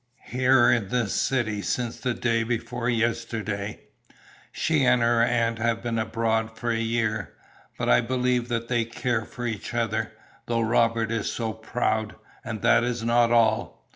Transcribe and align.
"Here 0.31 0.71
in 0.71 0.89
this 0.89 1.13
city 1.13 1.61
since 1.61 1.99
the 1.99 2.15
day 2.15 2.41
before 2.41 2.89
yesterday. 2.89 3.81
She 4.51 4.83
and 4.83 4.99
her 5.03 5.21
aunt 5.21 5.59
have 5.59 5.83
been 5.83 5.99
abroad 5.99 6.57
for 6.57 6.71
a 6.71 6.79
year, 6.79 7.33
but 7.77 7.87
I 7.87 8.01
believe 8.01 8.47
that 8.47 8.67
they 8.67 8.83
care 8.83 9.25
for 9.25 9.45
each 9.45 9.75
other, 9.75 10.13
though 10.47 10.61
Robert 10.61 11.11
is 11.11 11.31
so 11.31 11.53
proud, 11.53 12.15
and 12.43 12.63
that 12.63 12.83
is 12.83 13.03
not 13.03 13.31
all. 13.31 13.85